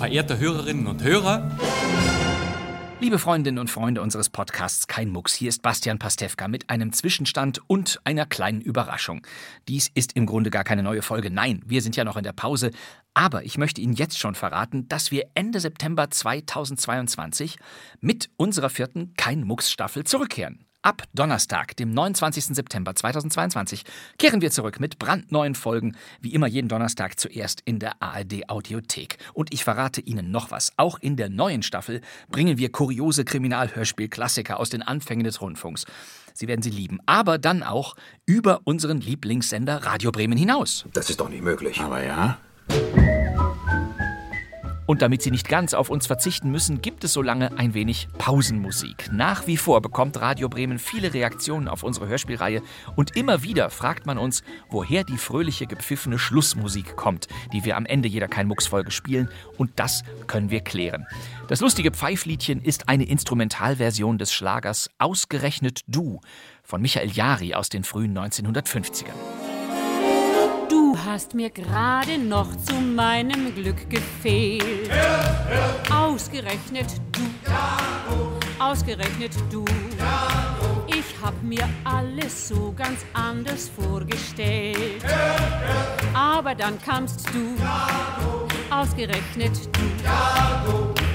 [0.00, 1.50] verehrte Hörerinnen und Hörer.
[3.00, 7.60] Liebe Freundinnen und Freunde unseres Podcasts Kein Mucks, hier ist Bastian Pastewka mit einem Zwischenstand
[7.66, 9.26] und einer kleinen Überraschung.
[9.68, 11.30] Dies ist im Grunde gar keine neue Folge.
[11.30, 12.70] Nein, wir sind ja noch in der Pause.
[13.12, 17.58] Aber ich möchte Ihnen jetzt schon verraten, dass wir Ende September 2022
[18.00, 20.64] mit unserer vierten Kein Mucks Staffel zurückkehren.
[20.82, 22.56] Ab Donnerstag, dem 29.
[22.56, 23.84] September 2022,
[24.16, 29.18] kehren wir zurück mit brandneuen Folgen, wie immer jeden Donnerstag zuerst in der ARD Audiothek.
[29.34, 30.72] Und ich verrate Ihnen noch was.
[30.78, 35.84] Auch in der neuen Staffel bringen wir kuriose Kriminalhörspiel-Klassiker aus den Anfängen des Rundfunks.
[36.32, 37.94] Sie werden sie lieben, aber dann auch
[38.24, 40.86] über unseren Lieblingssender Radio Bremen hinaus.
[40.94, 41.78] Das ist doch nicht möglich.
[41.78, 42.38] Aber ja.
[44.90, 48.08] Und damit Sie nicht ganz auf uns verzichten müssen, gibt es so lange ein wenig
[48.18, 49.08] Pausenmusik.
[49.12, 52.60] Nach wie vor bekommt Radio Bremen viele Reaktionen auf unsere Hörspielreihe
[52.96, 57.86] und immer wieder fragt man uns, woher die fröhliche, gepfiffene Schlussmusik kommt, die wir am
[57.86, 59.28] Ende jeder Kein-Mucks-Folge spielen
[59.58, 61.06] und das können wir klären.
[61.46, 66.20] Das lustige Pfeifliedchen ist eine Instrumentalversion des Schlagers Ausgerechnet Du
[66.64, 69.39] von Michael Jari aus den frühen 1950ern.
[71.12, 74.88] Hast mir gerade noch zu meinem Glück gefehlt.
[75.92, 77.20] Ausgerechnet du.
[78.62, 79.64] Ausgerechnet du.
[80.86, 85.02] Ich hab mir alles so ganz anders vorgestellt.
[86.14, 87.56] Aber dann kamst du.
[88.72, 91.09] Ausgerechnet du.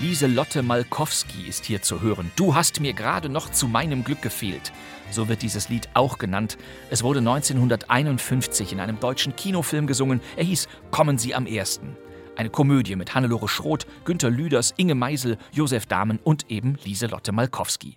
[0.00, 2.30] Lieselotte Malkowski ist hier zu hören.
[2.34, 4.72] Du hast mir gerade noch zu meinem Glück gefehlt.
[5.10, 6.56] So wird dieses Lied auch genannt.
[6.88, 10.22] Es wurde 1951 in einem deutschen Kinofilm gesungen.
[10.36, 11.98] Er hieß Kommen Sie am ersten.
[12.34, 17.96] Eine Komödie mit Hannelore Schroth, Günter Lüders, Inge Meisel, Josef Dahmen und eben Lieselotte Malkowski.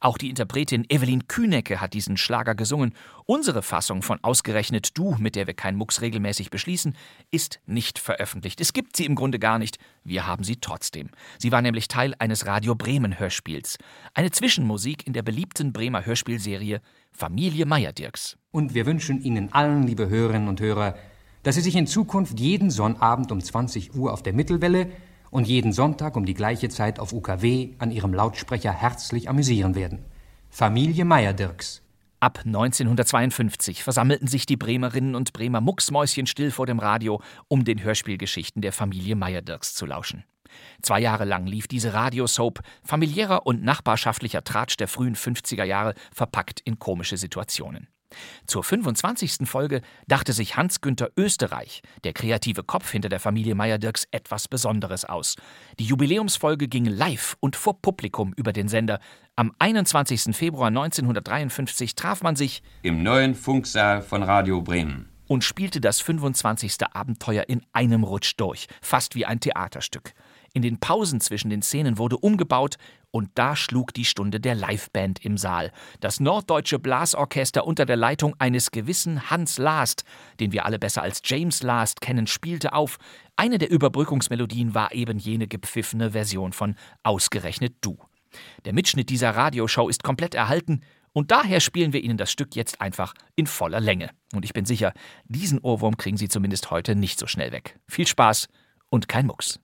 [0.00, 2.94] Auch die Interpretin Evelyn Kühnecke hat diesen Schlager gesungen.
[3.26, 6.96] Unsere Fassung von Ausgerechnet Du, mit der wir kein Mucks regelmäßig beschließen,
[7.30, 8.60] ist nicht veröffentlicht.
[8.60, 9.78] Es gibt sie im Grunde gar nicht.
[10.04, 11.10] Wir haben sie trotzdem.
[11.38, 13.78] Sie war nämlich Teil eines Radio Bremen Hörspiels.
[14.14, 16.80] Eine Zwischenmusik in der beliebten Bremer Hörspielserie
[17.12, 18.36] Familie Meyer-Dirks.
[18.52, 20.94] Und wir wünschen Ihnen allen, liebe Hörerinnen und Hörer,
[21.42, 24.90] dass Sie sich in Zukunft jeden Sonnabend um 20 Uhr auf der Mittelwelle
[25.30, 30.04] und jeden Sonntag um die gleiche Zeit auf UKW an ihrem Lautsprecher herzlich amüsieren werden.
[30.50, 31.82] Familie Meyer-Dirks.
[32.20, 38.60] Ab 1952 versammelten sich die Bremerinnen und Bremer mucksmäuschenstill vor dem Radio, um den Hörspielgeschichten
[38.60, 40.24] der Familie Meyer-Dirks zu lauschen.
[40.82, 46.60] Zwei Jahre lang lief diese Radiosoap, familiärer und nachbarschaftlicher Tratsch der frühen 50er Jahre, verpackt
[46.60, 47.88] in komische Situationen.
[48.46, 49.48] Zur 25.
[49.48, 55.36] Folge dachte sich Hans-Günther Österreich, der kreative Kopf hinter der Familie Meyer-Dirks, etwas Besonderes aus.
[55.78, 59.00] Die Jubiläumsfolge ging live und vor Publikum über den Sender.
[59.36, 60.36] Am 21.
[60.36, 66.76] Februar 1953 traf man sich im neuen Funksaal von Radio Bremen und spielte das 25.
[66.92, 70.14] Abenteuer in einem Rutsch durch, fast wie ein Theaterstück.
[70.54, 72.76] In den Pausen zwischen den Szenen wurde umgebaut
[73.10, 75.72] und da schlug die Stunde der Liveband im Saal.
[76.00, 80.04] Das Norddeutsche Blasorchester unter der Leitung eines gewissen Hans Last,
[80.40, 82.98] den wir alle besser als James Last kennen, spielte auf.
[83.36, 87.98] Eine der Überbrückungsmelodien war eben jene gepfiffene Version von Ausgerechnet Du.
[88.64, 90.82] Der Mitschnitt dieser Radioshow ist komplett erhalten
[91.12, 94.10] und daher spielen wir Ihnen das Stück jetzt einfach in voller Länge.
[94.34, 94.92] Und ich bin sicher,
[95.24, 97.78] diesen Ohrwurm kriegen Sie zumindest heute nicht so schnell weg.
[97.88, 98.48] Viel Spaß
[98.90, 99.58] und kein Mucks.